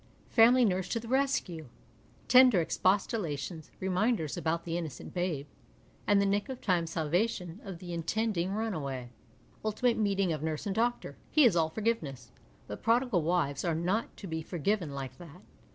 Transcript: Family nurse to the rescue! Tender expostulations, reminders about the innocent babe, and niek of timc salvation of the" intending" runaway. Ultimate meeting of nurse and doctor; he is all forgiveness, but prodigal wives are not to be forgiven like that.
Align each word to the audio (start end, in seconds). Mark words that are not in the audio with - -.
Family 0.31 0.65
nurse 0.65 0.89
to 0.89 0.99
the 0.99 1.07
rescue! 1.07 1.67
Tender 2.27 2.59
expostulations, 2.59 3.69
reminders 3.79 4.35
about 4.35 4.63
the 4.65 4.75
innocent 4.75 5.13
babe, 5.13 5.45
and 6.07 6.19
niek 6.19 6.49
of 6.49 6.59
timc 6.59 6.87
salvation 6.87 7.59
of 7.63 7.77
the" 7.77 7.93
intending" 7.93 8.51
runaway. 8.55 9.11
Ultimate 9.63 9.97
meeting 9.97 10.33
of 10.33 10.41
nurse 10.41 10.65
and 10.65 10.73
doctor; 10.75 11.17
he 11.29 11.45
is 11.45 11.55
all 11.55 11.69
forgiveness, 11.69 12.31
but 12.65 12.81
prodigal 12.81 13.21
wives 13.21 13.63
are 13.63 13.75
not 13.75 14.17
to 14.17 14.25
be 14.25 14.41
forgiven 14.41 14.89
like 14.91 15.19
that. 15.19 15.43